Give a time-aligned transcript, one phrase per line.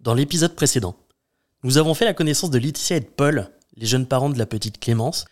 [0.00, 0.94] Dans l'épisode précédent,
[1.64, 4.46] nous avons fait la connaissance de Laetitia et de Paul, les jeunes parents de la
[4.46, 5.24] petite Clémence.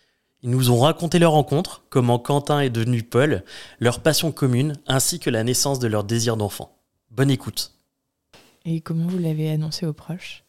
[0.43, 3.43] Ils nous ont raconté leur rencontre, comment Quentin est devenu Paul,
[3.79, 6.77] leur passion commune, ainsi que la naissance de leur désir d'enfant.
[7.11, 7.71] Bonne écoute.
[8.65, 10.43] Et comment vous l'avez annoncé aux proches?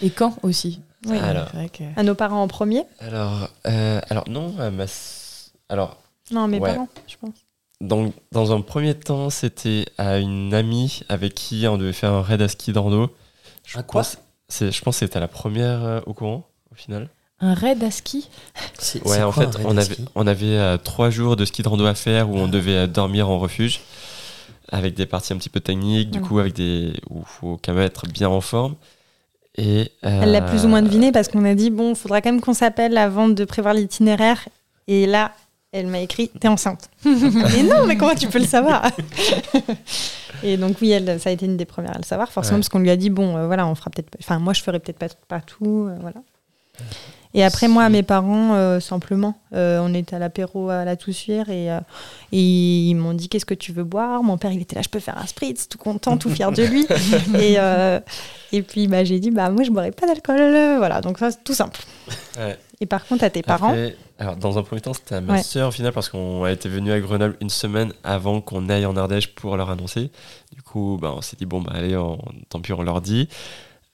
[0.00, 0.80] Et quand aussi?
[1.06, 1.18] Oui.
[1.18, 1.48] Alors.
[1.50, 2.84] C'est vrai que- À nos parents en premier?
[3.00, 4.86] Alors, euh, alors non, ma
[5.68, 5.98] alors
[6.30, 6.72] Non, mes Ouais.
[6.72, 7.34] parents, je pense.
[7.80, 12.22] Donc, dans un premier temps, c'était à une amie avec qui on devait faire un
[12.22, 13.10] raid à ski d'Ordo.
[13.64, 14.16] Je Un quoi pense,
[14.60, 17.08] je pense que c'était la première euh, au courant, au final.
[17.40, 18.28] Un raid à ski?
[18.78, 20.04] C'est- Ouais, c'est en quoi fait, un raid on à avait, ski?
[20.14, 22.48] on avait euh, trois jours de ski de rando à faire où on Ah.
[22.48, 23.80] devait euh, dormir en refuge
[24.70, 27.74] avec des parties un petit peu techniques, du coup, avec des où il faut quand
[27.74, 28.74] même être bien en forme.
[29.56, 32.30] Et, Elle l'a plus ou moins deviné parce qu'on a dit bon, il faudra quand
[32.32, 34.48] même qu'on s'appelle avant de prévoir l'itinéraire.
[34.88, 35.32] Et là,
[35.74, 36.88] elle m'a écrit T'es enceinte.
[37.04, 38.82] mais non, mais comment tu peux le savoir
[40.42, 42.60] Et donc, oui, elle, ça a été une des premières à le savoir, forcément, Ouais.
[42.60, 44.10] parce qu'on lui a dit Bon, euh, voilà, on fera peut-être.
[44.10, 45.86] pas- Enfin, moi, je ferai peut-être pas, pas tout.
[45.88, 46.16] euh, voilà.
[47.36, 51.48] Et après, moi, à mes parents, euh, simplement, on était à l'apéro à la Toussuire
[51.48, 54.22] et, et ils m'ont dit Qu'est-ce que tu veux boire?
[54.22, 56.62] Mon père, il était là Je peux faire un spritz, tout content, tout fier de
[56.62, 56.86] lui.
[57.40, 57.56] et,
[58.52, 60.76] et puis, bah, j'ai dit Bah, moi, je boirai pas d'alcool.
[60.78, 61.80] Voilà, donc ça, c'est tout simple.
[62.38, 62.56] Ouais.
[62.80, 65.34] Et par contre, à tes parents, Après, alors, dans un premier temps, c'était à ma
[65.34, 65.42] Ouais.
[65.42, 68.86] sœur au final parce qu'on a été venu à Grenoble une semaine avant qu'on aille
[68.86, 70.10] en Ardèche pour leur annoncer.
[70.54, 73.28] Du coup, bah, on s'est dit, bon, bah, allez, on- tant pis, on leur dit.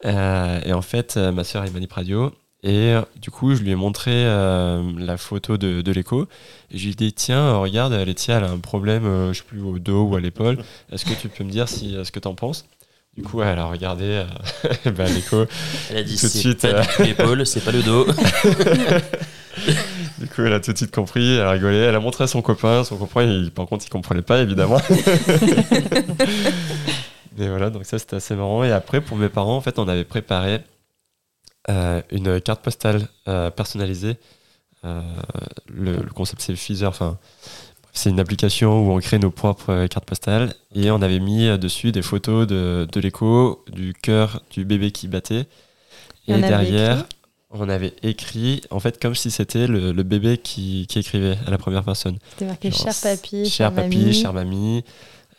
[0.05, 2.33] Euh, et en fait, euh, ma sœur est manip radio.
[2.63, 6.27] Et euh, du coup, je lui ai montré euh, la photo de, de l'écho.
[6.71, 9.45] Et je lui ai dit, tiens, regarde, Laetitia, elle a un problème, euh, je sais
[9.45, 10.59] plus, au dos ou à l'épaule.
[10.93, 12.67] Est-ce que tu peux me dire si, euh, ce que t'en penses?
[13.17, 14.25] Du coup, elle a regardé euh,
[14.93, 15.47] bah, l'écho.
[15.91, 17.05] Elle a dit Tout de suite, pas euh.
[17.05, 18.07] l'épaule, c'est pas le dos.
[20.21, 22.27] Du coup, elle a tout de suite compris, elle a rigolé, elle a montré à
[22.27, 24.79] son copain, son copain, il, par contre, il comprenait pas, évidemment.
[27.39, 28.63] Mais voilà, donc ça, c'était assez marrant.
[28.65, 30.61] Et après, pour mes parents, en fait, on avait préparé
[31.71, 34.17] euh, une carte postale euh, personnalisée.
[34.85, 35.01] Euh,
[35.69, 37.19] le, le concept, c'est le Feezer, enfin,
[37.93, 40.55] c'est une application où on crée nos propres euh, cartes postales.
[40.75, 44.91] Et on avait mis euh, dessus des photos de, de l'écho, du cœur du bébé
[44.91, 45.47] qui battait.
[46.29, 47.09] Et derrière, écrit?
[47.53, 51.51] On avait écrit, en fait, comme si c'était le, le bébé qui, qui écrivait à
[51.51, 52.17] la première personne.
[52.31, 54.15] c'était marqué Genre, cher papy, Cher papy, mamie.
[54.15, 54.85] chère mamie.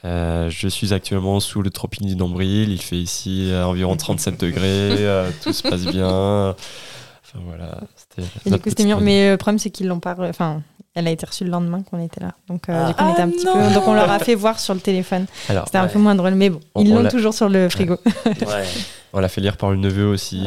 [0.04, 2.70] euh, je suis actuellement sous le tropique du nombril.
[2.72, 4.60] Il fait ici euh, environ 37 degrés.
[4.66, 6.50] euh, tout se passe bien.
[6.50, 7.80] Enfin voilà.
[7.96, 9.00] c'était Et du coup, c'était mignon.
[9.00, 10.16] Mais euh, le problème, c'est qu'ils l'ont pas.
[10.20, 10.62] Enfin,
[10.96, 12.34] elle a été reçue le lendemain qu'on était là.
[12.50, 12.88] Donc, euh, Ah.
[12.90, 13.74] du coup, on était un Ah petit peu.
[13.74, 15.28] Donc, on leur a fait voir sur le téléphone.
[15.48, 16.34] Alors, C'était un peu moins drôle.
[16.36, 17.98] Mais bon, On- ils on l'ont l'a- toujours sur le frigo.
[18.26, 18.66] Ouais.
[19.14, 20.44] on l'a fait lire par le neveu aussi.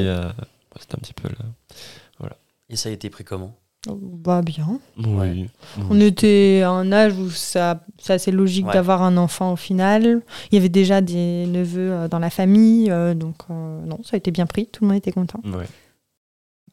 [0.81, 2.29] C'était un petit peu là.
[2.71, 3.55] Et ça a été pris comment?
[3.87, 4.81] Bah, bien.
[4.97, 5.05] Oui.
[5.07, 5.31] Ouais.
[5.77, 5.85] oui.
[5.91, 8.73] On était à un âge où ça, c'est assez logique Ouais.
[8.73, 10.23] d'avoir un enfant au final.
[10.51, 12.91] Il y avait déjà des neveux euh, dans la famille.
[12.91, 14.67] euh, donc, euh, non, ça a été bien pris.
[14.69, 15.41] Tout le monde était content.
[15.45, 15.67] Ouais.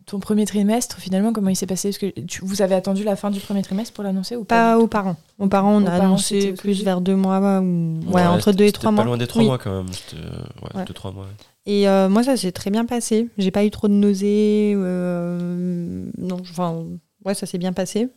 [0.05, 1.89] Ton premier trimestre, finalement, comment il s'est passé?
[1.89, 4.75] Est-ce que tu- vous avez attendu la fin du premier trimestre pour l'annoncer ou Pas
[4.75, 5.17] pas aux parents.
[5.37, 7.39] Aux parents, on Aux a parents, annoncé plus vers deux mois.
[7.59, 7.99] Ou...
[8.07, 9.03] Ouais, Ouais, entre deux et trois pas mois.
[9.03, 9.47] loin des trois Oui.
[9.49, 9.91] mois quand même.
[9.91, 10.85] C'était, ouais, Ouais.
[10.85, 11.27] deux, trois mois.
[11.65, 13.29] Et euh, moi, ça s'est très bien passé.
[13.37, 14.73] J'ai pas eu trop de nausées.
[14.75, 16.85] euh, non, enfin,
[17.25, 18.09] ouais, ça s'est bien passé.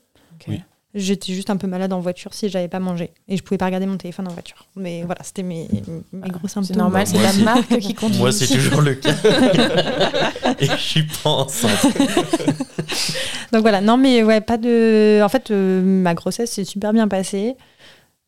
[0.49, 0.63] Oui.
[0.95, 3.11] J'étais juste un peu malade en voiture si j'avais pas mangé.
[3.27, 4.69] Et je pouvais pas regarder mon téléphone en voiture.
[4.77, 5.67] Mais voilà, c'était mes,
[6.13, 6.65] mes gros symptômes.
[6.65, 8.21] C'est normal, c'est la marque qui conduit.
[8.21, 9.11] Moi, c'est toujours le cas.
[10.61, 11.85] Et je suis pas enceinte.
[13.53, 15.21] Donc voilà, non, mais ouais, pas de.
[15.25, 17.57] En fait, euh, ma grossesse s'est super bien passée.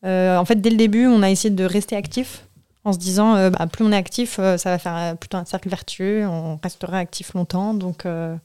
[0.05, 2.46] Euh, en fait, dès le début, on a essayé de rester actif
[2.87, 5.37] en se disant euh, bah, plus on est actif, euh, ça va faire euh, plutôt
[5.37, 7.73] un cercle vertueux, on restera actif longtemps.
[7.73, 8.35] Donc, euh,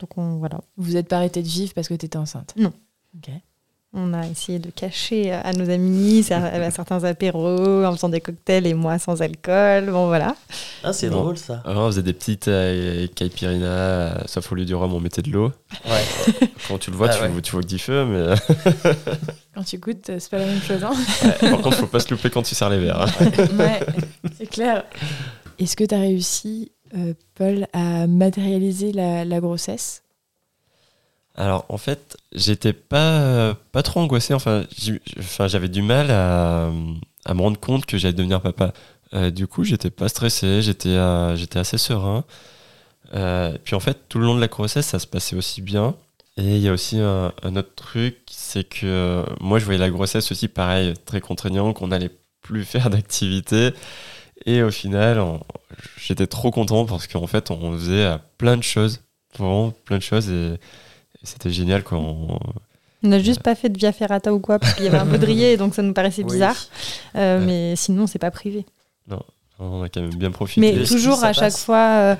[0.00, 0.60] donc on, voilà.
[0.76, 2.52] Vous n'êtes pas arrêté de vivre parce que tu étais enceinte?
[2.56, 2.72] Non.
[3.16, 3.32] Ok.
[3.98, 8.66] On a essayé de cacher à nos amis à certains apéros en faisant des cocktails
[8.66, 9.86] et moi sans alcool.
[9.90, 10.36] Bon, voilà.
[10.84, 11.22] Ah, c'est Bon.
[11.22, 11.62] drôle ça.
[11.64, 15.22] Alors, on faisait des petites euh, caipirinha, euh, sauf au lieu du rhum, on mettait
[15.22, 15.50] de l'eau.
[15.86, 16.04] Ouais.
[16.68, 17.28] Quand tu le vois, Ah tu, ouais.
[17.28, 18.34] vois tu vois que du feu, mais
[19.56, 20.84] Quand tu goûtes, c'est pas la même chose.
[20.84, 20.92] Hein
[21.24, 23.00] ouais, par contre, faut pas se louper quand tu sers les verres.
[23.00, 23.06] hein.
[23.58, 23.80] ouais,
[24.36, 24.84] c'est clair.
[25.58, 30.02] Est-ce que tu as réussi, euh, Paul, à matérialiser la, la grossesse?
[31.36, 34.34] Alors, en fait, j'étais pas, euh, pas trop angoissé.
[34.34, 34.64] Enfin,
[35.46, 36.70] j'avais du mal à,
[37.24, 38.74] à me rendre compte que j'allais devenir papa.
[39.14, 42.24] Euh, du coup, j'étais pas stressé, j'étais euh, j'étais assez serein.
[43.14, 45.94] Euh, puis en fait, tout le long de la grossesse, ça se passait aussi bien.
[46.36, 48.16] Et il y a aussi un, un autre truc,
[48.46, 52.10] c'est que euh, moi, je voyais la grossesse aussi pareil, très contraignant, qu'on n'allait
[52.42, 53.70] plus faire d'activité.
[54.44, 55.40] Et au final, on-
[55.98, 59.00] j'étais trop content parce qu'en fait, on faisait euh, plein de choses,
[59.38, 60.28] vraiment plein de choses.
[60.30, 60.58] Et, et
[61.24, 61.98] c'était génial quoi.
[61.98, 62.38] On-
[63.02, 65.06] On n'a juste pas fait de via ferrata ou quoi, parce qu'il y avait un
[65.14, 66.32] baudrier, donc ça nous paraissait Oui.
[66.32, 66.56] bizarre.
[67.16, 67.46] Euh, Ouais.
[67.46, 68.64] Mais sinon, c'est pas privé.
[69.58, 70.60] On a quand même bien profité.
[70.60, 72.16] Mais Le toujours à chaque passe fois, euh,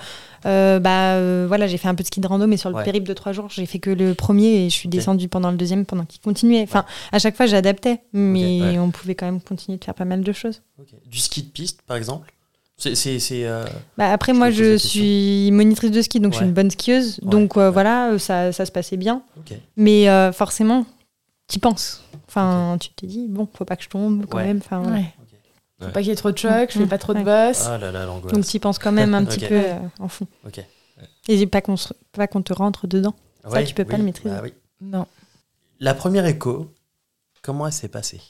[0.46, 2.76] euh, bah euh, voilà, j'ai fait un peu de ski de rando, mais sur le
[2.76, 2.84] Ouais.
[2.84, 4.92] périple de trois jours, j'ai fait que le premier et je suis Ok.
[4.94, 6.62] descendue pendant le deuxième pendant qu'il continuait.
[6.62, 8.78] Enfin, à chaque fois, j'adaptais, mais ouais.
[8.78, 10.62] on pouvait quand même continuer de faire pas mal de choses.
[11.10, 12.32] Du ski de piste, par exemple?
[12.78, 12.94] C'est.
[12.94, 13.64] c'est- c'est, euh,
[13.98, 17.18] Bah, après, Je moi, je suis monitrice de ski, donc je suis une bonne skieuse.
[17.22, 17.70] Ouais, Donc euh, ouais.
[17.72, 19.22] voilà, ça, ça se passait bien.
[19.76, 20.84] Mais euh, forcément,
[21.48, 22.02] tu penses.
[22.28, 24.44] Enfin, tu te dis, bon, faut pas que je tombe quand Ouais.
[24.46, 24.60] même.
[24.64, 24.82] Enfin.
[25.78, 25.92] Faut Ouais.
[25.92, 26.88] pas qu'il y ait trop de choc, je fais Mm.
[26.88, 27.66] pas trop de boss.
[27.66, 28.32] Ah là là, l'angoisse.
[28.32, 30.26] Donc tu y penses quand même un petit peu euh, en fond.
[30.46, 30.60] Ok.
[31.28, 33.14] Et pas qu'on se- pas qu'on te rentre dedans.
[33.44, 34.34] Ouais, tu peux pas le maîtriser.
[34.34, 34.54] bah oui.
[34.80, 35.06] Non.
[35.80, 36.72] La première écho,
[37.42, 38.20] comment elle s'est passée?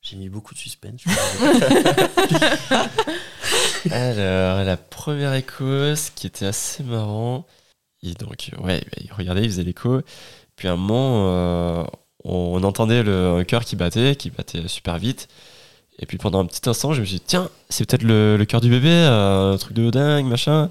[0.00, 1.00] J'ai mis beaucoup de suspense.
[1.04, 1.10] je.
[3.90, 7.46] Alors, la première écho, ce qui était assez marrant,
[8.02, 10.00] il, donc, euh, ouais, il regardait, il faisait l'écho.
[10.56, 11.84] Puis à un moment, euh,
[12.24, 15.28] on entendait le un cœur qui battait, qui battait super vite.
[15.98, 18.44] Et puis pendant un petit instant, je me suis dit, tiens, c'est peut-être le, le
[18.44, 20.70] cœur du bébé, euh, un truc de dingue, machin.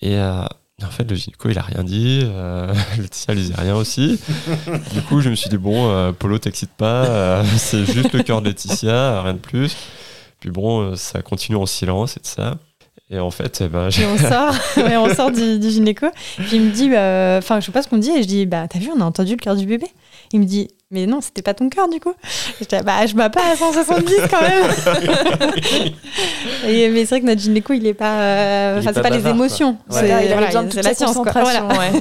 [0.00, 0.42] Et euh,
[0.82, 2.20] en fait, le gynéco, il a rien dit.
[2.24, 4.20] Euh, Laetitia, elle disait rien aussi.
[4.92, 8.22] du coup, je me suis dit, bon, euh, Polo, t'excite pas, euh, c'est juste le
[8.22, 9.76] cœur de Laetitia, rien de plus.
[10.40, 12.58] Puis bon, ça continue en silence et tout ça.
[13.10, 16.06] Et en fait, eh ben, j'ai- Et on sort, ouais, on sort du, du gynéco.
[16.36, 18.10] Puis il me dit, euh, enfin, je sais pas ce qu'on dit.
[18.10, 19.86] Et je dis, bah, t'as vu, on a entendu le cœur du bébé.
[20.32, 22.14] Il me dit, mais non, c'était pas ton cœur du coup.
[22.60, 25.92] Je dis, bah, je bats pas à 170 quand même.
[26.66, 28.20] Et, mais c'est vrai que notre gynéco, il est pas.
[28.20, 29.76] euh, c'est pas pas, les émotions.
[29.90, 29.98] Ouais.
[30.00, 31.14] C'est il avait voilà, besoin de c'est toute la science.
[31.16, 31.30] quoi.
[31.32, 31.66] Voilà.
[31.66, 31.92] ouais.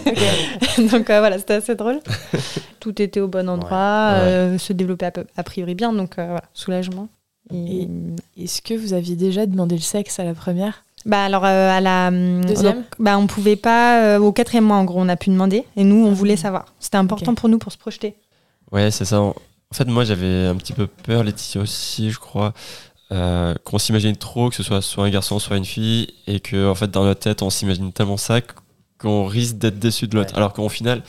[0.90, 2.00] Donc euh, voilà, c'était assez drôle.
[2.80, 4.20] Tout était au bon endroit, Ouais.
[4.22, 7.10] euh, se développait a, peu- a priori bien, donc euh, voilà, soulagement.
[7.54, 7.82] Et,
[8.38, 10.84] Et- Est-ce que vous aviez déjà demandé le sexe à la première?
[11.06, 12.76] Bah alors euh, à la Deuxième?
[12.76, 15.64] donc, bah on pouvait pas euh, au quatrième mois en gros on a pu demander
[15.76, 16.14] et nous on Ah.
[16.14, 16.66] voulait savoir.
[16.80, 18.16] C'était important pour nous pour se projeter.
[18.72, 19.22] Ouais, c'est ça.
[19.22, 19.34] En
[19.74, 22.54] fait, moi, j'avais un petit peu peur, Laetitia aussi, je crois,
[23.12, 26.70] euh, qu'on s'imagine trop que ce soit soit un garçon, soit une fille, et que,
[26.70, 28.40] en fait, dans notre tête, on s'imagine tellement ça
[28.98, 30.32] qu'on risque d'être déçu de l'autre.
[30.32, 30.38] Ouais.
[30.38, 31.04] Alors qu'au final,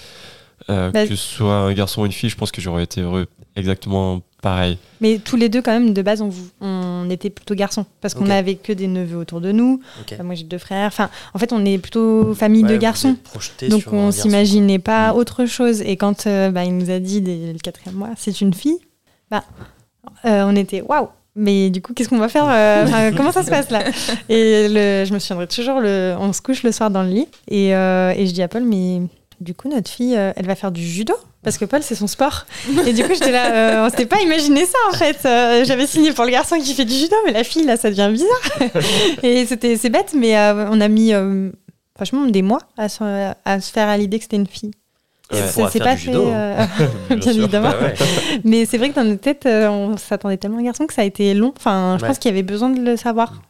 [0.71, 3.01] euh, Bah- que ce soit un garçon ou une fille, je pense que j'aurais été
[3.01, 3.27] heureux
[3.59, 4.79] exactement pareil.
[5.01, 8.25] Mais tous les deux quand même de base on, on était plutôt garçons parce qu'on
[8.27, 9.81] n'avait que des neveux autour de nous.
[10.23, 10.87] Moi j'ai deux frères.
[10.87, 13.17] Enfin en fait on est plutôt famille Ouais, de garçons.
[13.69, 14.23] Donc on garçon.
[14.23, 15.83] s'imaginait pas autre chose.
[15.83, 18.79] Et quand euh, bah, il nous a dit dès le quatrième mois, c'est une fille,
[19.31, 19.45] bah,
[20.25, 21.09] euh, on était waouh.
[21.41, 23.85] Mais du coup, qu'est-ce qu'on va faire euh, Comment ça se passe là?
[24.29, 27.29] Et le, je me souviendrai toujours, le, on se couche le soir dans le lit
[27.49, 29.03] et, euh, et je dis à Paul, mais
[29.41, 32.07] du coup, notre fille, euh, elle va faire du judo parce que Paul, c'est son
[32.09, 32.47] sport.
[32.87, 33.53] Et du coup, j'étais là,
[33.83, 35.19] euh, on s'était pas imaginé ça en fait.
[35.25, 37.91] Euh, J'avais signé pour le garçon qui fait du judo, mais la fille, là, ça
[37.91, 38.83] devient bizarre.
[39.23, 41.13] et c'était, c'est bête, mais euh, on a mis
[41.95, 44.73] franchement des mois à se, à se faire à l'idée que c'était une fille.
[45.31, 45.39] Ouais.
[45.43, 46.11] Ça s'est pas fait.
[46.15, 46.65] euh,
[47.11, 47.71] Bien évidemment.
[47.71, 47.95] Bah ouais.
[48.45, 50.95] Mais c'est vrai que dans notre tête, euh, on s'attendait tellement à un garçon que
[50.95, 51.53] ça a été long.
[51.57, 52.09] Enfin, je Ouais.
[52.09, 53.43] pense qu'il y avait besoin de le savoir.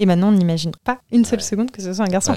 [0.00, 2.34] Et maintenant, on n'imagine pas une seule seconde que ce soit un garçon.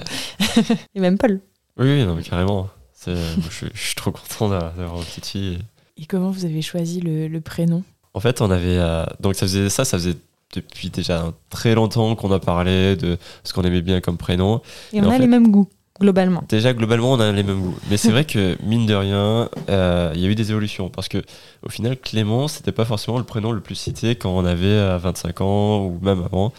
[0.95, 1.39] Et même Paul.
[1.79, 2.69] Oui, non, mais carrément.
[2.93, 5.59] C'est- moi, je, suis- je suis trop content d'a- d'avoir une petite fille.
[5.97, 7.83] Et comment vous avez choisi le, le prénom?
[8.13, 8.77] En fait, on avait.
[8.77, 10.15] euh, donc, ça faisait ça, ça faisait
[10.55, 14.61] depuis déjà très longtemps qu'on a parlé de ce qu'on aimait bien comme prénom.
[14.93, 15.69] Et Et on a fait- les mêmes goûts,
[15.99, 16.43] globalement.
[16.49, 17.77] Déjà, globalement, on a les mêmes goûts.
[17.89, 20.89] Mais c'est vrai que, mine de rien, euh, il y a eu des évolutions.
[20.89, 21.21] Parce que,
[21.63, 24.97] au final, Clément, c'était pas forcément le prénom le plus cité quand on avait euh,
[24.97, 26.53] 25 ans ou même avant.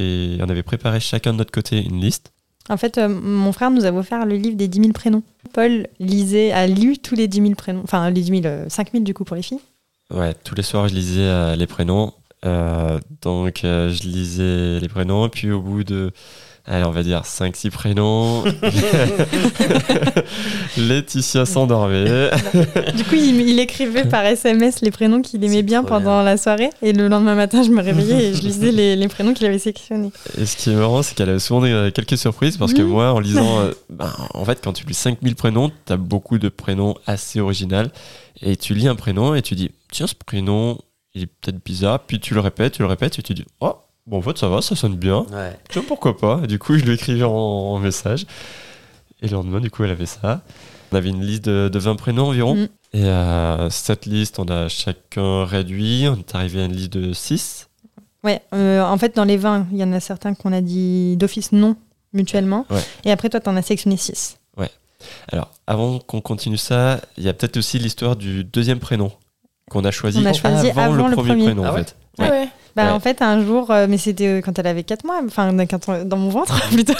[0.00, 2.32] Et on avait préparé chacun de notre côté une liste.
[2.70, 5.22] En fait, euh, mon frère nous a offert le livre des 10 000 prénoms.
[5.52, 7.82] Paul lisait, a lu tous les 10 000 prénoms.
[7.84, 9.60] Enfin, les 10 000, euh, 5 000 du coup pour les filles.
[10.10, 12.12] Ouais, tous les soirs, je lisais euh, les prénoms.
[12.44, 15.28] Euh, donc, euh, je lisais les prénoms.
[15.28, 16.10] Puis, au bout de,
[16.66, 18.44] allez, on va dire 5-6 prénoms,
[20.76, 22.30] Laetitia s'endormait.
[22.96, 26.70] Du coup, il, il écrivait par SMS les prénoms qu'il aimait bien pendant la soirée.
[26.82, 29.58] Et le lendemain matin, je me réveillais et je lisais les, les prénoms qu'il avait
[29.58, 30.10] sélectionnés.
[30.38, 33.12] Et ce qui est marrant, c'est qu'elle a souvent des- quelques surprises parce que moi,
[33.12, 36.48] en lisant, euh, ben, en fait, quand tu lis 5000 prénoms, tu as beaucoup de
[36.48, 37.64] prénoms assez originaux.
[38.42, 40.78] Et tu lis un prénom et tu dis, tiens, ce prénom,
[41.14, 42.00] il est peut-être bizarre.
[42.00, 43.74] Puis tu le répètes, tu le répètes et tu dis, oh,
[44.06, 45.26] bon, en fait, ça va, ça sonne bien.
[45.32, 45.56] Ouais.
[45.70, 48.26] Tiens, pourquoi pas Du coup, je lui écrivais en, en message.
[49.22, 50.42] Et le lendemain, du coup, elle avait ça.
[50.92, 52.54] On avait une liste de, de 20 prénoms environ.
[52.54, 52.68] Mhm.
[52.92, 56.06] Et euh, cette liste, on a chacun réduit.
[56.08, 57.68] On est arrivé à une liste de 6.
[58.22, 61.16] Ouais, euh, en fait, dans les 20, il y en a certains qu'on a dit
[61.16, 61.76] d'office non
[62.12, 62.64] mutuellement.
[62.70, 62.80] Ouais.
[63.04, 64.38] Et après, toi, t'en as sélectionné 6.
[65.28, 69.12] Alors, avant qu'on continue ça, il y a peut-être aussi l'histoire du deuxième prénom
[69.70, 71.44] qu'on a choisi, On a choisi avant le, le premier, premier.
[71.44, 71.64] prénom.
[71.66, 71.84] Ah en ouais?
[71.84, 71.96] Fait.
[72.20, 72.48] Ah ouais.
[72.76, 72.90] Bah, Ouais.
[72.90, 76.16] En fait, un jour, euh, mais c'était euh, quand elle avait 4 mois, enfin, dans
[76.16, 76.94] mon ventre plutôt.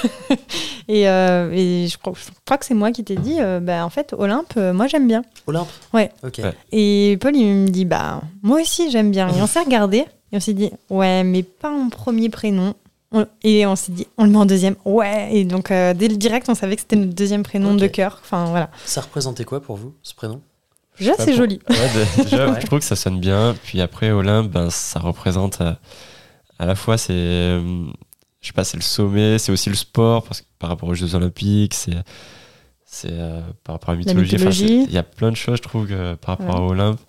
[0.88, 3.84] et euh, et je, crois, je crois que c'est moi qui t'ai dit, euh, bah,
[3.84, 5.22] en fait, Olympe, euh, moi j'aime bien.
[5.46, 6.10] Olympe Ouais.
[6.22, 6.38] Ok.
[6.38, 6.54] Ouais.
[6.72, 9.28] Et Paul, il me dit, bah, moi aussi j'aime bien.
[9.30, 10.04] Et on s'est regardé.
[10.32, 12.74] Et on s'est dit, ouais, mais pas en premier prénom.
[13.44, 14.74] Et on s'est dit, on le met en deuxième.
[14.84, 15.28] Ouais.
[15.32, 18.18] Et donc, euh, dès le direct, on savait que c'était notre deuxième prénom de cœur.
[18.22, 18.70] Enfin, voilà.
[18.86, 20.40] Ça représentait quoi pour vous, ce prénom?
[20.98, 21.60] Déjà, c'est pour- joli.
[21.68, 22.60] Ouais, dé- déjà, Ouais.
[22.60, 23.54] je trouve que ça sonne bien.
[23.64, 25.72] Puis après, Olympe, ben, ça représente euh,
[26.58, 27.86] à la fois, c'est, euh,
[28.40, 30.94] je sais pas, c'est le sommet, c'est aussi le sport, parce que par rapport aux
[30.94, 31.96] Jeux Olympiques, c'est,
[32.84, 34.36] c'est euh, par rapport à la mythologie.
[34.36, 36.66] Enfin, Il y a plein de choses, je trouve, que par rapport Ouais.
[36.68, 37.00] à Olympe.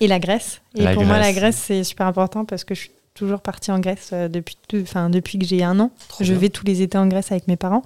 [0.00, 0.60] Et la Grèce.
[0.74, 1.56] Et La pour moi, la Grèce.
[1.56, 5.10] C'est super important parce que je suis toujours partie en Grèce euh, depuis, tout- enfin,
[5.10, 5.90] depuis que j'ai un an.
[6.08, 6.40] Trop je bien.
[6.40, 7.82] vais tous les étés en Grèce avec mes parents.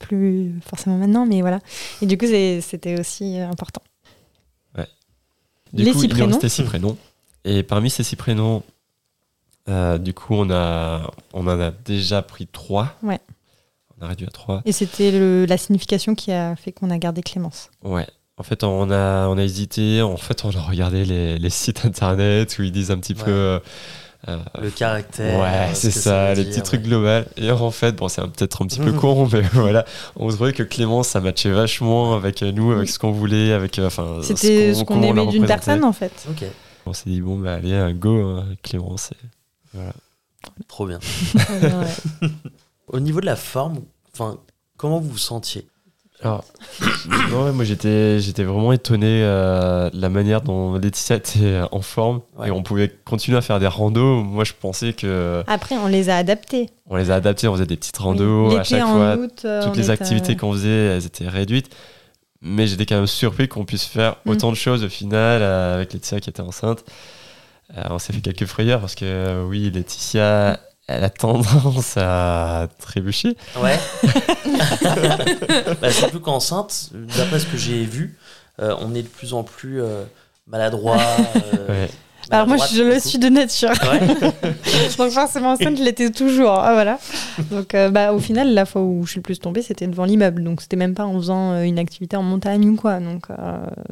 [0.00, 1.58] Plus forcément maintenant, mais voilà.
[2.02, 3.82] Et du coup, c'était aussi important.
[5.72, 6.26] Du Les coup, six il prénoms.
[6.28, 6.96] restait six prénoms.
[7.44, 8.62] Et parmi ces six prénoms,
[9.68, 12.94] euh, du coup, on, a, on en a déjà pris trois.
[13.02, 13.18] Ouais.
[14.00, 14.62] On a réduit à trois.
[14.64, 17.70] Et c'était la signification qui a fait qu'on a gardé Clémence.
[17.84, 18.06] Ouais.
[18.36, 20.00] En fait, on a, on a hésité.
[20.02, 23.24] En fait, on a regardé les, les sites internet où ils disent un petit Ouais.
[23.24, 23.30] peu.
[23.30, 23.58] euh,
[24.28, 25.38] euh, Le caractère.
[25.40, 26.88] ouais, euh, c'est ce ça, dire, petits trucs ouais.
[26.88, 27.28] globaux.
[27.36, 29.84] Et en fait, bon, c'est peut-être un petit peu con, mais voilà,
[30.16, 33.78] on trouvait que Clémence, ça matchait vachement avec nous, avec ce qu'on voulait, avec.
[33.78, 36.12] euh, Enfin, C'était ce qu'on aimait d'une personne, en fait.
[36.30, 36.44] Ok,
[36.86, 39.10] On s'est dit, bon, bah, allez, un go, hein, Clémence.
[39.74, 39.78] et-
[40.68, 40.98] trop bien.
[42.88, 43.80] Au niveau de la forme,
[44.12, 44.38] enfin,
[44.76, 45.66] comment vous vous sentiez?
[46.22, 46.44] Alors,
[47.30, 51.66] non, ouais, moi j'étais, j'étais vraiment étonné euh, de la manière dont Laetitia était euh,
[51.72, 52.48] en forme Ouais.
[52.48, 54.22] et on pouvait continuer à faire des randos.
[54.22, 56.68] Moi je pensais que Après, on les a adaptés.
[56.88, 58.56] on les a adaptés, on faisait des petites randos Oui.
[58.58, 59.16] à chaque en fois.
[59.16, 61.74] août, euh, Toutes les activités euh, qu'on faisait, elles étaient réduites.
[62.42, 64.30] Mais j'étais quand même surpris qu'on puisse faire Mm.
[64.30, 66.84] autant de choses au final euh, avec Laetitia qui était enceinte.
[67.88, 70.58] On s'est fait quelques frayeurs parce que oui, Laetitia,
[70.90, 73.36] elle a tendance à trébucher.
[73.62, 73.78] Ouais.
[75.80, 78.16] bah, surtout qu'enceinte, d'après ce que j'ai vu,
[78.60, 80.04] euh, on est de plus en plus euh,
[80.46, 80.98] maladroit.
[81.54, 81.88] euh, Ouais.
[82.32, 83.70] Alors moi, je le suis de nature.
[83.70, 83.98] Ouais.
[84.98, 86.52] Donc forcément enceinte, je l'étais toujours.
[86.60, 86.98] Ah, voilà.
[87.50, 90.04] Donc euh, bah, au final, la fois où je suis le plus tombée, c'était devant
[90.04, 90.44] l'immeuble.
[90.44, 93.00] Donc c'était même pas en faisant une activité en montagne ou quoi.
[93.00, 93.34] Donc euh,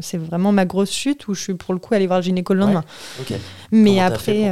[0.01, 2.55] c'est vraiment ma grosse chute où je suis pour le coup allée voir le gynéco
[2.55, 2.67] le Ouais.
[2.67, 2.85] lendemain.
[3.21, 3.33] Ok.
[3.73, 4.51] Mais Comment après...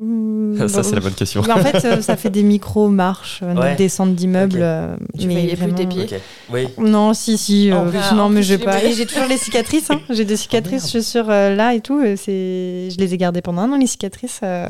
[0.00, 1.42] euh, hmm, Ça, bah, c'est la bonne question.
[1.42, 3.74] bah, en fait, euh, ça fait des micro-marches, euh, Ouais.
[3.76, 4.56] descente d'immeuble.
[4.56, 4.62] Ok.
[4.62, 6.20] euh, Tu mais voyais plus tes vraiment- pieds?
[6.52, 6.68] Oui.
[6.78, 7.70] Non, si, si.
[7.70, 8.78] euh, non, mais j'ai pas.
[8.96, 9.90] j'ai toujours les cicatrices.
[9.90, 10.00] hein.
[10.10, 11.98] J'ai des cicatrices chaussures euh, là et tout.
[12.00, 14.40] euh, C'est, je les ai gardées pendant un an les cicatrices.
[14.42, 14.68] euh,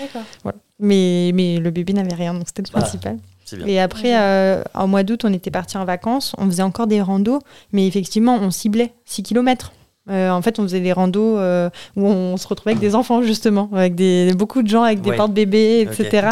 [0.00, 0.22] D'accord.
[0.42, 0.58] voilà.
[0.80, 2.80] Mais mais le bébé n'avait rien, donc c'était le Ah.
[2.80, 3.18] principal.
[3.44, 3.66] C'est bien.
[3.66, 6.34] Et après, euh, en mois d'août, on était partis en vacances.
[6.38, 7.40] On faisait encore des randos,
[7.72, 9.72] mais effectivement, on ciblait 6 km.
[10.08, 13.68] En fait, on faisait des randos euh, où on se retrouvait avec des enfants, justement,
[13.72, 15.16] avec des, beaucoup de gens avec des Ouais.
[15.16, 16.00] porte-bébés, Ok.
[16.00, 16.28] etc.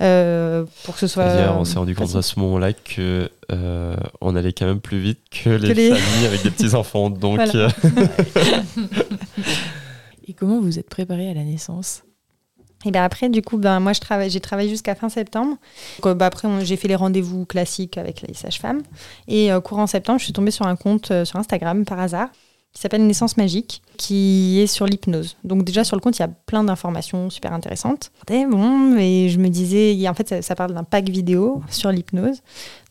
[0.00, 1.24] euh, pour que ce soit.
[1.56, 5.00] On euh, s'est rendu compte à ce moment-là que euh, on allait quand même plus
[5.00, 7.10] vite que les, les- familles avec des petits enfants.
[7.10, 7.68] Donc, Voilà.
[7.84, 8.06] euh,
[10.26, 12.02] Et comment vous êtes préparé à la naissance?
[12.84, 15.56] Et ben après, du coup, ben, moi, je travaille, j'ai travaillé jusqu'à fin septembre.
[15.96, 18.82] Donc, euh, bah, après, on- j'ai fait les rendez-vous classiques avec les sages-femmes.
[19.26, 22.28] Et euh, courant septembre, je suis tombée sur un compte euh, sur Instagram par hasard
[22.78, 25.36] qui s'appelle Naissance Magique, qui est sur l'hypnose.
[25.42, 28.12] Donc déjà, sur le compte, il y a plein d'informations super intéressantes.
[28.30, 31.90] Et bon, et je me disais, en fait, ça, ça parle d'un pack vidéo sur
[31.90, 32.40] l'hypnose.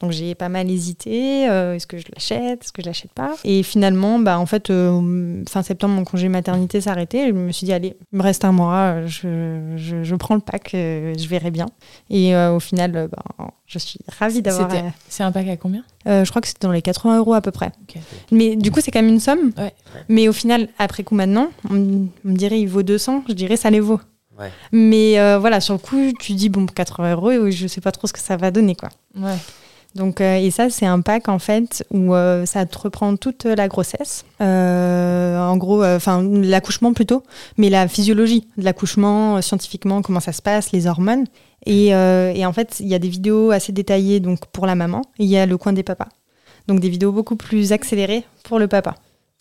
[0.02, 3.34] Donc j'ai pas mal hésité, euh, est-ce que je l'achète, est-ce que je l'achète pas?
[3.46, 7.30] Et finalement, bah, en fait, euh, fin septembre, mon congé maternité s'arrêtait.
[7.30, 10.42] Je me suis dit, allez, il me reste un mois, je, je, je prends le
[10.42, 11.68] pack, euh, je verrai bien.
[12.10, 14.70] Et au final, bah, je suis ravie d'avoir...
[15.08, 15.84] C'est un pack à combien?
[16.06, 17.72] je crois que c'était dans les 80 euros à peu près.
[18.32, 19.52] Mais du coup, c'est quand même une somme?
[19.58, 19.74] Ouais.
[20.10, 23.34] Mais au final, après coup maintenant, on, me- on me dirait il vaut 200, je
[23.34, 24.00] dirais ça les vaut.
[24.40, 24.52] Ouais.
[24.72, 27.92] Mais euh, voilà, sur le coup, tu dis bon, pour 80 euros, je sais pas
[27.92, 28.90] trop ce que ça va donner quoi.
[29.16, 29.36] Ouais.
[29.96, 33.46] Donc, euh, et ça, c'est un pack en fait où euh, ça te reprend toute
[33.46, 34.26] la grossesse.
[34.42, 37.24] Euh, en gros, enfin, l'accouchement plutôt,
[37.58, 41.26] mais la physiologie de l'accouchement, euh, scientifiquement, comment ça se passe, les hormones.
[41.66, 44.76] Et, euh, et en fait, il y a des vidéos assez détaillées donc pour la
[44.76, 45.02] maman.
[45.18, 46.10] et Il y a le coin des papas.
[46.68, 48.96] Donc, des vidéos beaucoup plus accélérées pour le papa.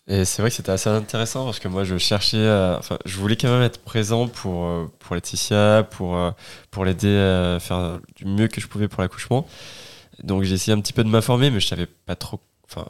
[0.09, 3.17] Et c'est vrai que c'était assez intéressant parce que moi je cherchais, à- enfin je
[3.17, 6.31] voulais quand même être présent pour, euh, pour Laetitia, pour, euh,
[6.71, 9.45] pour l'aider à faire du mieux que je pouvais pour l'accouchement.
[10.23, 12.85] Donc j'ai essayé un petit peu de m'informer, mais je savais pas trop, enfin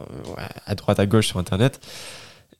[0.67, 1.81] à droite à gauche sur internet.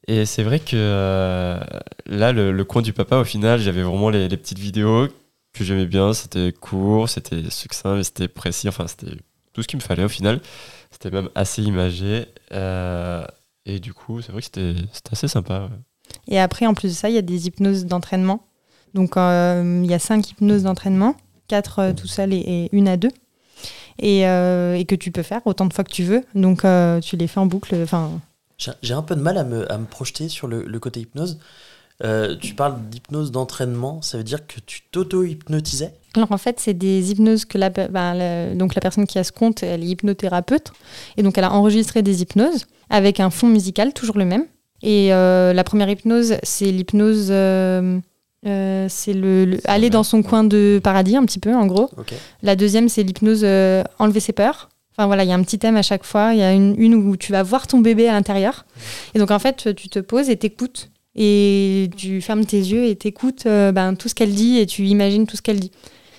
[0.08, 1.60] Et c'est vrai que euh,
[2.06, 5.08] là, le, le coin du papa, au final, j'avais vraiment les, les petites vidéos
[5.54, 6.14] que j'aimais bien.
[6.14, 8.70] C'était court, c'était succinct, mais c'était précis.
[8.70, 9.18] Enfin, c'était
[9.54, 10.42] tout ce qu'il me fallait au final.
[10.92, 12.26] C'était même assez imagé.
[12.54, 13.26] Euh,
[13.68, 15.70] et du coup, c'est vrai que c'était c'était assez sympa.
[15.72, 15.78] ouais.
[16.28, 18.44] Et après, en plus de ça, il y a des hypnoses d'entraînement.
[18.94, 21.16] Donc, euh, il y a cinq hypnoses d'entraînement,
[21.48, 23.12] quatre euh, tout seul et, et une à deux.
[24.00, 26.24] Et, euh, et que tu peux faire autant de fois que tu veux.
[26.36, 27.76] Donc, euh, tu les fais en boucle.
[27.84, 28.12] Enfin,
[28.58, 31.02] J'ai j'ai un peu de mal à me, à me projeter sur le, le côté
[31.02, 31.40] hypnose.
[32.04, 35.94] Euh, tu parles d'hypnose d'entraînement, ça veut dire que tu t'auto-hypnotisais?
[36.16, 39.24] Alors en fait, c'est des hypnoses que la, ben, le- donc la personne qui a
[39.24, 40.72] ce compte, elle est hypnothérapeute.
[41.18, 44.46] Et donc elle a enregistré des hypnoses avec un fond musical, toujours le même.
[44.84, 47.28] Et euh, la première hypnose, c'est l'hypnose.
[47.32, 48.00] euh,
[48.46, 51.90] euh, c'est le, le- aller dans son coin de paradis, un petit peu, en gros.
[52.44, 53.44] La deuxième, c'est l'hypnose
[53.98, 54.70] enlever ses peurs.
[54.96, 56.34] Enfin voilà, il y a un petit thème à chaque fois.
[56.34, 58.66] Il y a une, une où tu vas voir ton bébé à l'intérieur.
[59.16, 60.90] Et donc en fait, tu te poses et t'écoutes.
[61.18, 64.84] Et tu fermes tes yeux et t'écoutes euh, ben, tout ce qu'elle dit et tu
[64.86, 65.72] imagines tout ce qu'elle dit.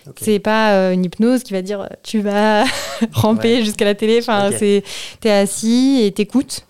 [0.08, 0.16] Ok.
[0.20, 2.64] C'est pas euh, une hypnose qui va dire euh, tu vas
[3.12, 3.64] ramper Ouais.
[3.64, 4.18] jusqu'à la télé.
[4.20, 4.56] Enfin, Ok.
[4.58, 4.82] c'est
[5.20, 6.66] t'es assis et t'écoutes.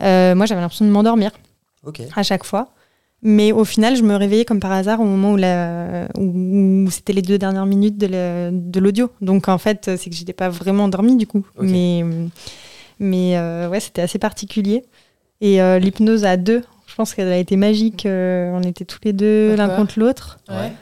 [0.00, 1.30] Euh, moi, j'avais l'impression de m'endormir
[2.16, 2.70] à chaque fois.
[3.22, 6.90] Mais au final, je me réveillais comme par hasard au moment où, la, où, où
[6.90, 9.10] c'était les deux dernières minutes de la- de l'audio.
[9.20, 11.44] Donc en fait, c'est que j'étais pas vraiment endormie du coup.
[11.60, 12.04] Mais,
[13.00, 14.84] mais euh, ouais, c'était assez particulier.
[15.40, 16.62] Et euh, l'hypnose à deux,
[16.98, 18.04] pense qu'elle a été magique.
[18.04, 20.38] Euh, on était tous les deux l'un contre l'autre.
[20.50, 20.72] Ouais.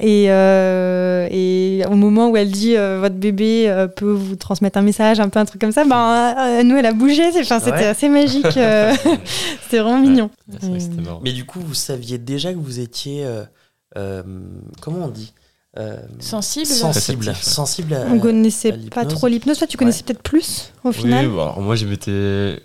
[0.00, 4.76] Et, euh, et au moment où elle dit euh, votre bébé euh, peut vous transmettre
[4.78, 7.32] un message, un peu un truc comme ça, ben, euh, nous, elle a bougé.
[7.32, 7.84] C'était Ouais.
[7.86, 8.56] assez magique.
[8.58, 8.92] euh,
[9.62, 10.30] c'était vraiment mignon.
[10.62, 11.18] Ouais, vrai.
[11.22, 13.24] Mais du coup, vous saviez déjà que vous étiez.
[13.24, 13.44] euh,
[13.96, 14.22] euh,
[14.82, 15.32] comment on dit?
[15.78, 17.34] Euh, Sensible Sensible.
[17.34, 18.04] Sensible à.
[18.10, 19.56] On connaissait à pas trop l'hypnose.
[19.58, 21.28] Toi, tu connaissais peut-être plus au Oui, final.
[21.28, 22.10] bon, alors moi, j'ai m'étais-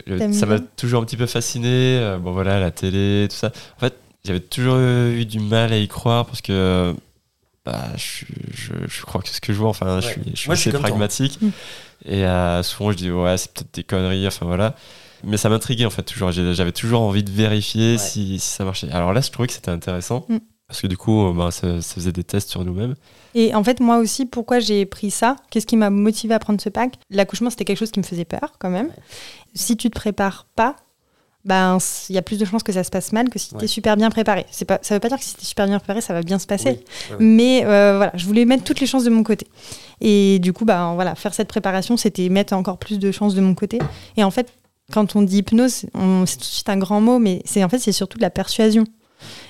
[0.05, 1.69] le- T'aimes ça m'a toujours un petit peu fasciné.
[1.99, 3.51] euh, bon, voilà, la télé, tout ça.
[3.77, 3.93] En fait,
[4.25, 6.93] j'avais toujours eu du mal à y croire parce que
[7.65, 10.11] bah, je, je, je crois que ce que je vois, enfin, je Ouais.
[10.13, 10.87] suis, je suis Moi, je suis assez toi.
[10.89, 11.39] pragmatique.
[11.41, 11.49] Mm.
[12.05, 14.75] Et euh, souvent, je dis, ouais, c'est peut-être des conneries, enfin voilà.
[15.23, 16.31] Mais ça m'intriguait en fait, toujours.
[16.33, 17.97] J'avais toujours envie de vérifier Ouais.
[17.97, 18.91] si, si ça marchait.
[18.91, 20.25] Alors là, je trouvais que c'était intéressant.
[20.27, 20.37] Mm.
[20.67, 22.95] Parce que du coup, euh, bah, ça, ça faisait des tests sur nous-mêmes.
[23.35, 25.37] Et en fait, moi aussi, pourquoi j'ai pris ça?
[25.49, 26.95] Qu'est-ce qui m'a motivé à prendre ce pack?
[27.09, 28.89] L'accouchement, c'était quelque chose qui me faisait peur quand même.
[29.53, 30.75] Si tu te prépares pas,
[31.45, 31.77] ben
[32.09, 33.59] il y a plus de chances que ça se passe mal que si Ouais.
[33.59, 34.45] tu es super bien préparé.
[34.51, 36.21] C'est pas, ça veut pas dire que si tu es super bien préparé, ça va
[36.21, 36.71] bien se passer.
[36.71, 36.75] Oui.
[37.11, 37.17] Ouais, ouais.
[37.25, 39.47] Mais euh, voilà, je voulais mettre toutes les chances de mon côté.
[40.01, 43.39] Et du coup, bah, voilà, faire cette préparation, c'était mettre encore plus de chances de
[43.41, 43.79] mon côté.
[44.17, 44.51] Et en fait,
[44.91, 45.71] quand on dit hypnose,
[46.25, 48.29] c'est tout de suite un grand mot, mais c'est en fait c'est surtout de la
[48.29, 48.83] persuasion.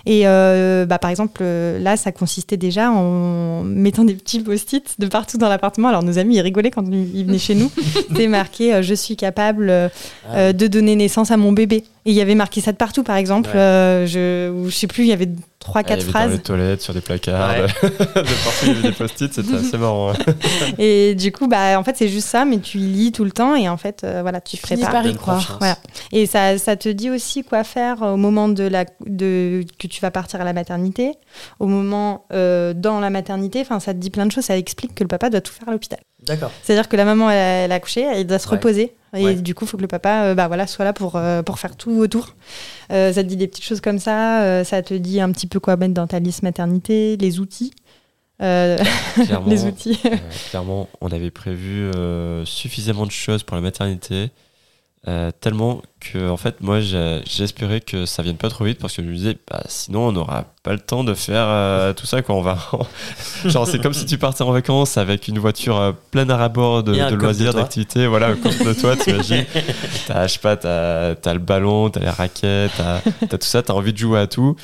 [0.09, 4.95] Et euh, bah, par exemple, euh, là, ça consistait déjà en mettant des petits post-it
[4.99, 5.89] de partout dans l'appartement.
[5.89, 7.69] Alors nos amis, ils rigolaient quand ils venaient chez nous.
[7.93, 9.89] C'était marqué euh, Je suis capable euh,
[10.31, 11.83] Ah, de donner naissance à mon bébé.
[12.05, 13.49] Et il y avait marqué ça de partout, par exemple.
[13.49, 13.59] Ouais.
[13.59, 15.27] euh, je, ou je sais plus, il y avait
[15.59, 16.29] trois, Ah, quatre phrases.
[16.29, 17.63] Dans les toilettes, sur des placards, Ouais.
[17.83, 20.13] de partout, il y avait des post-it, c'était assez marrant.
[20.77, 23.57] Et du coup, bah, en fait, c'est juste ça, mais tu lis tout le temps
[23.57, 25.01] et en fait, euh, voilà, tu te finis prépares.
[25.03, 25.57] par y croire.
[25.59, 25.77] Voilà.
[26.13, 29.96] Et ça, ça te dit aussi quoi faire au moment de la, de, que tu
[30.01, 31.13] vas partir à la maternité,
[31.59, 33.61] au moment euh, dans la maternité.
[33.61, 34.45] Enfin, ça te dit plein de choses.
[34.45, 35.99] Ça explique que le papa doit tout faire à l'hôpital.
[36.23, 36.51] D'accord.
[36.63, 38.55] C'est-à-dire que la maman, elle, elle a accouché, elle doit se Ouais.
[38.55, 38.93] reposer.
[39.15, 39.35] Et Ouais.
[39.35, 41.59] du coup, il faut que le papa euh, bah, voilà, soit là pour, euh, pour
[41.59, 42.35] faire tout autour.
[42.91, 44.63] Euh, ça te dit des petites choses comme ça.
[44.65, 47.73] ça te dit un petit peu quoi mettre dans ta liste maternité, les outils.
[48.39, 49.99] Clairement, les outils.
[50.51, 51.89] clairement, on avait prévu
[52.45, 54.29] suffisamment de choses pour la maternité.
[55.07, 59.01] Euh, tellement que, en fait, moi, j'espérais que ça vienne pas trop vite parce que
[59.01, 62.21] je me disais, bah, sinon, on n'aura pas le temps de faire euh, tout ça.
[62.21, 62.35] Quoi.
[62.35, 62.57] On va
[63.45, 66.83] Genre, c'est comme si tu partais en vacances avec une voiture euh, pleine à rabord
[66.83, 68.05] de, loisirs, d'activités.
[68.05, 69.45] Voilà, coffre de toi, t'imagines.
[70.07, 73.61] T'as, je sais pas, t'as, t'as le ballon, t'as les raquettes, t'as, t'as tout ça,
[73.61, 74.57] t'as envie de jouer à tout.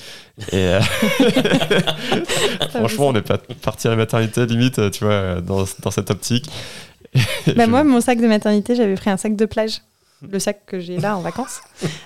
[0.51, 0.73] Et
[2.69, 6.49] franchement, on n'est pas parti à la maternité, limite, tu vois, dans, dans cette optique.
[7.55, 9.79] Bah moi, mon sac de maternité, j'avais pris un sac de plage.
[10.31, 11.61] Le sac que j'ai là en vacances.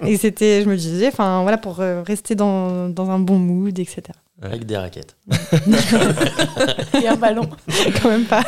[0.05, 3.77] Et c'était, je me disais, enfin voilà, pour euh, rester dans, dans un bon mood,
[3.77, 4.01] etc.
[4.41, 5.15] Avec des raquettes.
[7.01, 7.49] Et un ballon.
[8.01, 8.43] Quand même pas.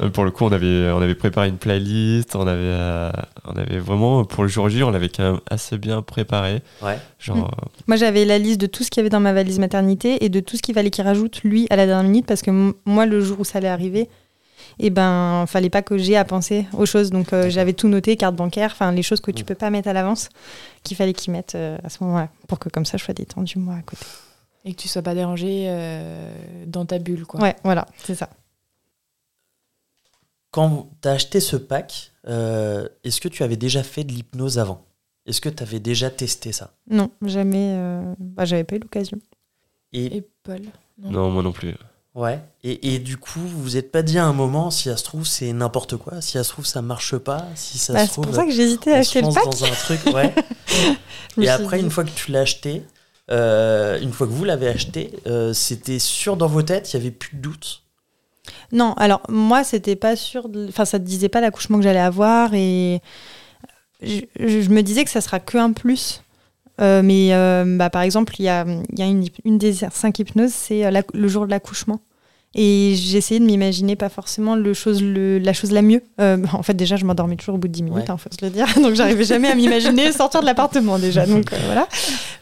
[0.00, 3.10] Euh, Pour le coup, on avait, on avait préparé une playlist, on avait, euh,
[3.44, 6.62] on avait vraiment, pour le jour J, on l'avait quand même assez bien préparé.
[6.82, 6.98] Ouais.
[7.18, 7.40] Genre, Mm.
[7.42, 10.24] euh, Moi, j'avais la liste de tout ce qu'il y avait dans ma valise maternité
[10.24, 12.50] et de tout ce qu'il fallait qu'il rajoute, lui, à la dernière minute, parce que
[12.84, 14.08] moi, le jour où ça allait arriver,
[14.78, 17.10] et ben, fallait pas que j'ai à penser aux choses.
[17.10, 19.46] Donc, euh, j'avais tout noté, carte bancaire, enfin, les choses que tu Mm.
[19.46, 20.28] peux pas mettre à l'avance,
[20.82, 23.58] qu'il fallait qu'ils mettent euh, à ce moment-là, pour que comme ça, je sois détendue,
[23.58, 24.04] moi, à côté.
[24.64, 26.32] Et que tu sois pas dérangé euh,
[26.66, 27.40] dans ta bulle, quoi.
[27.40, 28.30] Ouais, voilà, c'est ça.
[30.50, 34.58] Quand tu as acheté ce pack, euh, est-ce que tu avais déjà fait de l'hypnose
[34.58, 34.84] avant?
[35.26, 36.72] Est-ce que tu avais déjà testé ça?
[36.88, 37.74] Non, jamais.
[37.76, 39.18] euh, Bah, j'avais pas eu l'occasion.
[39.92, 40.60] et, Et Paul?
[40.98, 41.10] Non.
[41.10, 41.74] non, moi non plus.
[42.14, 42.40] Ouais.
[42.62, 45.04] Et, et du coup, vous vous êtes pas dit à un moment, si ça se
[45.04, 48.06] trouve, c'est n'importe quoi, si ça se trouve, ça marche pas, si ça Bah, se
[48.06, 49.44] c'est trouve, pour ça que j'hésitais à acheter le pack.
[49.44, 50.34] dans un truc, ouais.
[51.36, 52.82] Je me Et après, une fois que tu l'as acheté,
[53.30, 57.00] euh, une fois que vous l'avez acheté, euh, c'était sûr dans vos têtes, il y
[57.00, 57.82] avait plus de doute?
[58.72, 60.48] Non, alors moi, c'était pas sûr.
[60.48, 63.00] de- Enfin, ça te disait pas l'accouchement que j'allais avoir et
[64.02, 66.22] je me disais que ça sera que un plus
[66.80, 69.72] Euh, mais euh, bah, par exemple, il y a, il y a une, une des
[69.92, 72.00] cinq hypnoses, c'est euh, le jour de l'accouchement.
[72.56, 76.02] Et j'ai essayé de m'imaginer pas forcément le chose, le- la chose la mieux.
[76.20, 78.14] Euh, en fait, déjà, je m'endormais toujours au bout de 10 minutes, Ouais.
[78.14, 78.66] il faut se le dire.
[78.82, 81.26] Donc, j'arrivais jamais à m'imaginer sortir de l'appartement déjà.
[81.26, 81.88] Donc, euh, voilà.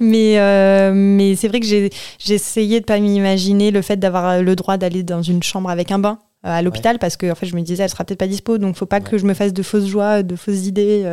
[0.01, 1.90] Mais, euh, mais c'est vrai que j'ai
[2.29, 5.99] essayé de pas m'imaginer le fait d'avoir le droit d'aller dans une chambre avec un
[5.99, 8.59] bain à l'hôpital parce que en fait, je me disais, elle sera peut-être pas dispo.
[8.59, 9.03] Donc, faut pas Ouais.
[9.03, 11.05] que je me fasse de fausses joies, de fausses idées.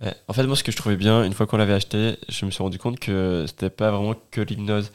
[0.00, 0.14] Ouais.
[0.28, 2.50] En fait, moi, ce que je trouvais bien, une fois qu'on l'avait acheté, je me
[2.50, 4.92] suis rendu compte que c'était pas vraiment que l'hypnose.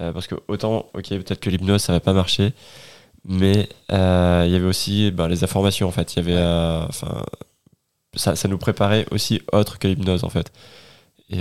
[0.00, 2.52] Euh, parce que autant, ok, peut-être que l'hypnose, ça va pas marcher,
[3.24, 6.14] mais euh, il y avait aussi ben, les informations, en fait.
[6.14, 7.24] Il y avait, euh, enfin,
[8.14, 10.52] ça, ça nous préparait aussi autre que l'hypnose, en fait.
[11.30, 11.38] Et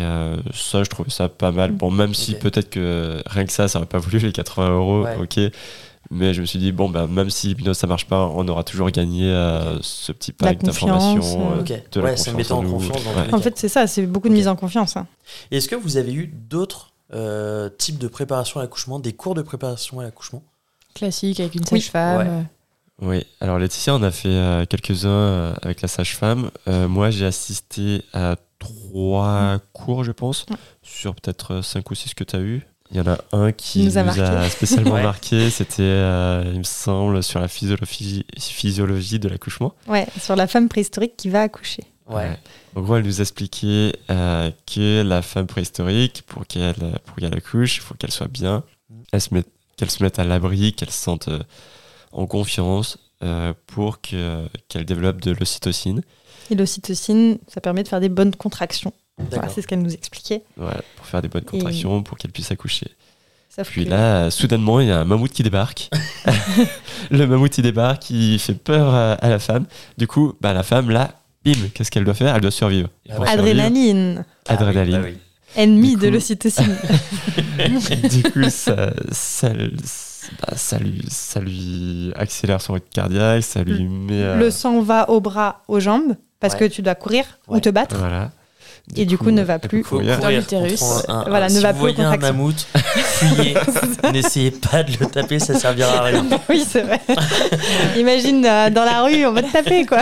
[0.53, 1.71] ça, je trouvais ça pas mal.
[1.73, 5.03] Bon, même si peut-être que rien que ça, ça aurait pas voulu les 80 euros,
[5.03, 5.17] Ouais.
[5.17, 5.39] ok.
[6.11, 8.63] Mais je me suis dit, bon, ben, même si l'hypnose, ça marche pas, on aura
[8.63, 11.53] toujours gagné euh, ce petit pack d'informations.
[11.53, 11.73] euh, euh, Ok.
[11.91, 12.71] de la Ouais, ça en nous.
[12.71, 13.33] confiance dans Ouais.
[13.33, 14.95] En fait, c'est ça, c'est beaucoup de mise en confiance.
[14.97, 15.07] hein.
[15.49, 19.41] Est-ce que vous avez eu d'autres euh, types de préparation à l'accouchement, des cours de
[19.41, 20.43] préparation à l'accouchement?
[20.93, 21.81] Classique avec une Oui.
[21.81, 22.27] sage-femme.
[22.27, 22.43] Ouais.
[23.01, 26.51] Oui, alors Laetitia, on a fait euh, quelques-uns euh, avec la sage-femme.
[26.67, 30.55] Euh, moi, j'ai assisté à trois cours, je pense, Ouais.
[30.83, 32.65] sur peut-être cinq ou six que tu as eu.
[32.93, 35.03] Il y en a un qui Nous nous, a spécialement Ouais.
[35.03, 35.49] marqué.
[35.49, 39.73] C'était, euh, il me semble, sur la physiologie, physiologie de l'accouchement.
[39.87, 41.83] Ouais, sur la femme préhistorique qui va accoucher.
[42.07, 42.37] Ouais.
[42.75, 46.75] En gros, elle nous expliquait euh, que la femme préhistorique, pour qu'elle
[47.05, 48.63] pour qu'elle accouche, il faut qu'elle soit bien,
[49.11, 51.39] elle se mette, qu'elle se mette à l'abri, qu'elle se sente euh,
[52.11, 56.01] en confiance euh, pour que, qu'elle développe de l'ocytocine.
[56.51, 58.93] Et l'ocytocine, ça permet de faire des bonnes contractions.
[59.17, 60.43] Voilà, c'est ce qu'elle nous expliquait.
[60.57, 62.87] Voilà, pour faire des bonnes contractions, pour qu'elle puisse accoucher.
[63.55, 65.89] Sauf Puis que- là, euh, soudainement, il y a un mammouth qui débarque.
[67.11, 69.65] le mammouth, il débarque, il fait peur à, à la femme.
[69.97, 71.11] Du coup, bah, la femme, là,
[71.45, 72.33] bim, qu'est-ce qu'elle doit faire?
[72.35, 72.89] Elle doit survivre.
[73.05, 73.27] Et Ah ouais.
[73.29, 75.01] adrénaline, Ah oui, Adrénaline.
[75.01, 75.17] bah oui.
[75.55, 76.75] ennemi de l'ocytocine.
[78.09, 83.83] du coup, ça, ça, bah, ça lui, ça lui accélère son rythme cardiaque, ça lui
[83.87, 84.13] met.
[84.23, 86.61] euh, Le sang va au bras, aux jambes, parce Ouais.
[86.61, 87.57] que tu dois courir Ouais.
[87.57, 87.97] ou te battre.
[87.97, 88.31] Voilà.
[88.97, 90.83] Et du coup, ne va plus courir l'utérus.
[91.27, 93.55] Voilà, ne si va vous plus voyez un mammouth, fuyez.
[94.11, 96.25] N'essayez pas de le taper, ça servira à rien.
[96.49, 96.99] oui, c'est vrai.
[97.97, 100.01] Imagine euh, dans la rue, on va te taper, quoi.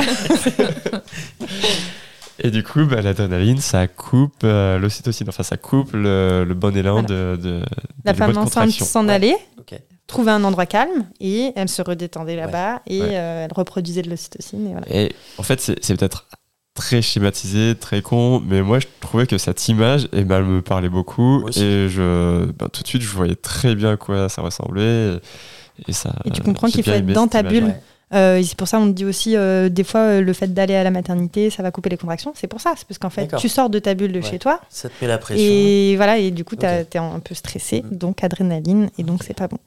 [2.44, 5.30] Et du coup, bah, l'adrénaline, ça coupe euh, l'ocytocine.
[5.30, 7.08] Enfin, ça coupe le, le bon élan Voilà.
[7.08, 7.62] de, de,
[8.04, 9.14] La femme enceinte s'en Ouais.
[9.14, 9.80] allait, Ok.
[10.08, 13.08] trouvait un endroit calme, et elle se redétendait là-bas, et Ouais.
[13.12, 14.68] euh, elle reproduisait de l'ocytocine.
[14.68, 14.88] Et voilà.
[14.90, 16.26] Et en fait, c'est peut-être
[16.74, 20.62] très schématisé, très con, mais moi, je trouvais que cette image, eh ben, elle me
[20.62, 21.48] parlait beaucoup.
[21.50, 25.16] Et je, ben, tout de suite, je voyais très bien à quoi ça ressemblait.
[25.16, 27.52] Et, et ça, Et tu comprends qu'il faut être dans ta image.
[27.54, 27.64] bulle.
[27.66, 27.82] Ouais.
[28.14, 30.76] Euh, c'est pour ça on te dit aussi euh, des fois euh, le fait d'aller
[30.76, 33.34] à la maternité ça va couper les contractions c'est pour ça c'est parce qu'en fait
[33.38, 34.30] tu sors de ta bulle de Ouais.
[34.30, 35.42] chez toi Ça te met la pression.
[35.50, 36.94] et voilà et du coup tu Ok.
[36.94, 37.96] es un peu stressé Mm.
[37.96, 39.60] donc adrénaline et donc c'est pas bon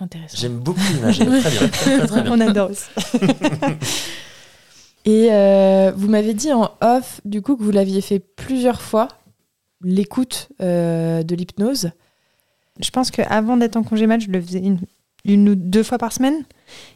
[0.00, 0.36] Intéressant.
[0.40, 1.18] J'aime beaucoup l'image.
[1.72, 2.32] très, très bien.
[2.32, 2.86] on adore aussi
[5.04, 9.08] Et euh, vous m'avez dit en off, du coup, que vous l'aviez fait plusieurs fois,
[9.82, 11.90] l'écoute euh, de l'hypnose.
[12.80, 14.78] je pense qu'avant d'être en congé mat je le faisais une,
[15.24, 16.44] une ou deux fois par semaine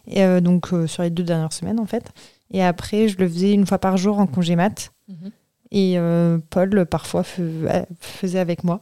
[0.06, 2.04] et, euh, donc euh, sur les deux dernières semaines en fait
[2.52, 4.92] et après je le faisais une fois par jour en congé mat
[5.72, 8.80] et euh, Paul parfois faisait avec moi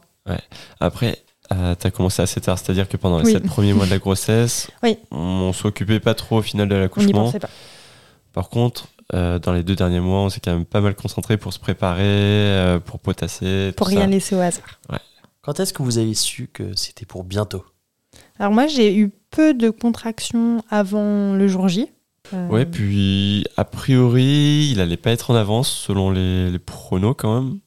[0.79, 1.17] Après,
[1.51, 3.31] euh, t'as commencé assez tard, c'est-à-dire que pendant les Oui.
[3.33, 4.99] sept premiers mois de la grossesse, Oui.
[5.11, 7.31] on s'occupait pas trop au final de on n'y l'accouchement.
[8.35, 11.37] Par contre, euh, dans les deux derniers mois, on s'est quand même pas mal concentré
[11.37, 13.71] pour se préparer, euh, pour potasser.
[13.77, 13.99] pour tout ça.
[13.99, 14.81] rien laisser au hasard
[15.41, 17.63] Quand est-ce que vous avez su que c'était pour bientôt?
[18.37, 21.87] Alors moi, j'ai eu peu de contractions avant le jour J.
[22.33, 27.13] Euh, Ouais, puis a priori, il allait pas être en avance selon les, les pronos
[27.13, 27.59] quand même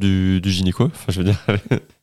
[0.00, 0.86] du, du gynéco.
[0.86, 1.38] Enfin, je veux dire.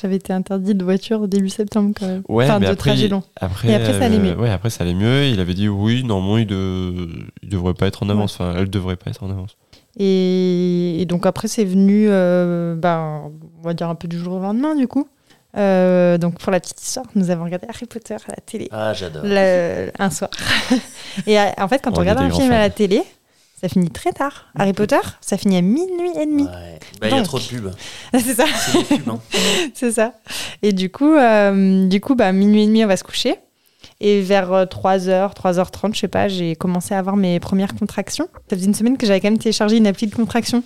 [0.00, 2.22] J'avais été interdit de voiture au début septembre quand même.
[2.28, 3.22] Ouais, enfin, mais de après, trajet long.
[3.40, 4.34] Après, Et après, ça allait mieux.
[4.36, 5.26] Ouais, après ça allait mieux.
[5.26, 6.94] Il avait dit oui, normalement, il, de...
[7.42, 8.34] il devrait pas être en avance.
[8.34, 9.56] Enfin, elle devrait pas être en avance.
[9.98, 14.34] Et, et donc après, c'est venu, euh, ben, on va dire un peu du jour
[14.34, 15.08] au lendemain du coup.
[15.56, 18.92] Euh, donc pour la petite histoire, nous avons regardé Harry Potter à la télé Ah,
[18.94, 19.22] j'adore.
[19.24, 20.30] le- un soir.
[21.26, 23.02] et euh, en fait, quand on, On regarde un film à la télé,
[23.60, 24.46] ça finit très tard.
[24.56, 26.44] Harry Potter, ça finit à minuit et demi.
[26.44, 26.78] Ouais.
[27.00, 27.72] Bah, il y a trop de pubs.
[28.12, 28.46] c'est ça.
[28.46, 29.18] C'est hein.
[29.74, 30.14] C'est ça.
[30.62, 33.36] Et du coup, euh, du coup bah, minuit et demi, on va se coucher.
[34.00, 38.28] Et vers euh, 3h, 3h30, je sais pas, j'ai commencé à avoir mes premières contractions.
[38.48, 40.62] Ça faisait une semaine que j'avais quand même téléchargé une appli de contraction.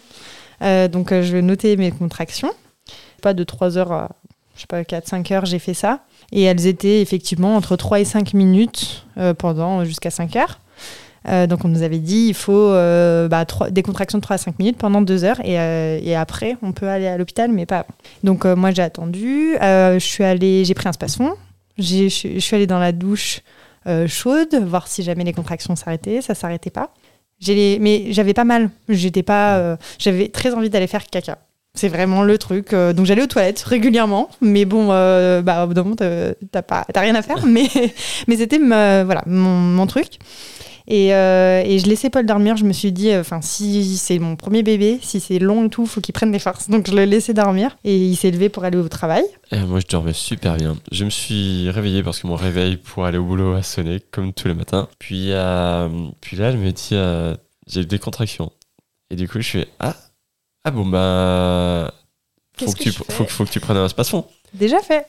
[0.62, 2.52] Euh, donc, euh, je notais mes contractions.
[3.22, 4.11] Pas de 3h à,
[4.54, 6.00] je sais pas, 4-5 heures, j'ai fait ça.
[6.33, 10.61] Et elles étaient effectivement entre 3 et 5 minutes euh, pendant jusqu'à 5 heures.
[11.26, 14.38] Euh, donc on nous avait dit il faut euh, bah, des contractions de 3 à
[14.38, 17.64] 5 minutes pendant 2 heures et, euh, et après on peut aller à l'hôpital mais
[17.64, 17.87] pas.
[18.24, 21.32] Donc moi j'ai attendu, je suis allée, j'ai pris un spasfon,
[21.78, 23.40] je suis allée dans la douche
[24.06, 26.90] chaude voir si jamais les contractions s'arrêtaient, ça s'arrêtait pas.
[27.46, 31.38] Les- mais j'avais pas mal, j'étais pas, j'avais très envie d'aller faire caca.
[31.76, 32.70] C'est vraiment le truc.
[32.72, 37.14] donc j'allais aux toilettes régulièrement, mais bon, euh, bah, au bout d'un moment, t'as rien
[37.16, 37.66] à faire, mais,
[38.28, 40.18] mais c'était voilà mon truc.
[40.87, 42.57] Et, euh, et je laissais Paul dormir.
[42.59, 45.87] Je me suis dit, enfin, si c'est mon premier bébé, si c'est long et tout,
[45.87, 46.68] faut qu'il prenne des forces.
[46.68, 49.25] Donc je le laissais dormir et il s'est levé pour aller au travail.
[49.51, 50.77] Et moi, je dormais super bien.
[50.92, 54.33] Je me suis réveillé parce que mon réveil pour aller au boulot a sonné, comme
[54.35, 54.88] tous les matins.
[54.99, 55.88] Puis, euh,
[56.20, 57.35] puis là, elle me dit euh,
[57.66, 58.53] j'ai eu des contractions.
[59.11, 59.97] Et du coup, je fais ah,
[60.64, 61.94] ah bon, bah.
[62.59, 64.27] Faut Qu'est-ce que, que tu, je faut, que- faut que tu prennes un spasfon.
[64.53, 65.07] Déjà fait,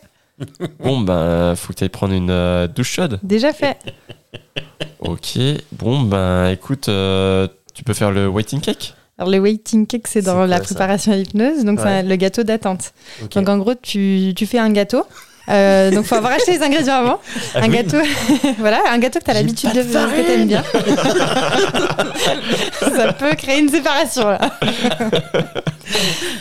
[0.80, 3.20] Bon, bah, faut que tu ailles prendre une euh, douche chaude.
[3.24, 3.78] déjà fait.
[5.08, 5.38] Ok,
[5.74, 10.22] bon, bah, écoute, euh, tu peux faire le waiting cake Alors le waiting cake, c'est
[10.22, 12.04] dans la préparation à l'hypnose, donc c'est Ouais.
[12.04, 12.94] le gâteau d'attente.
[13.34, 15.04] Donc en gros, tu, tu fais un gâteau.
[15.48, 17.20] Euh, donc faut avoir acheté les ingrédients avant.
[17.54, 17.76] Ah un oui.
[17.76, 17.98] gâteau,
[18.58, 20.63] voilà, un gâteau que tu as J'ai l'habitude de de que t'aimes bien.
[22.96, 24.39] Ça peut créer une séparation là.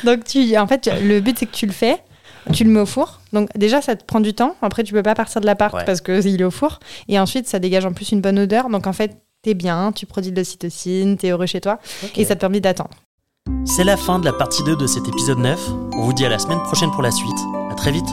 [0.04, 1.98] donc tu, en fait, le but c'est que tu le fais,
[2.52, 3.20] tu le mets au four.
[3.32, 4.54] Donc déjà ça te prend du temps.
[4.62, 5.84] Après tu peux pas partir de l'appart Ouais.
[5.84, 6.78] parce que il est au four.
[7.08, 8.68] Et ensuite ça dégage en plus une bonne odeur.
[8.68, 11.78] Donc en fait t'es bien, tu produis de l'ocytocine, t'es heureux chez toi
[12.16, 12.90] et ça te permet d'attendre.
[13.66, 15.68] C'est la fin de la partie 2 de cet épisode 9.
[15.96, 17.38] On vous dit à la semaine prochaine pour la suite.
[17.70, 18.06] À très vite.